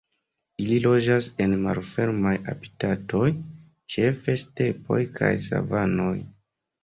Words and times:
Ili 0.63 0.77
loĝas 0.85 1.27
en 1.43 1.51
malfermaj 1.65 2.31
habitatoj, 2.47 3.29
ĉefe 3.95 4.35
stepoj 4.45 5.01
kaj 5.19 5.33
savanoj. 5.47 6.13